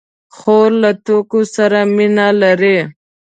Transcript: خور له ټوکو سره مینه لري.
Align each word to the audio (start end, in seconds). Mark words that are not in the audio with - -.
خور 0.35 0.69
له 0.83 0.91
ټوکو 1.05 1.39
سره 1.55 1.79
مینه 1.95 2.27
لري. 2.41 2.77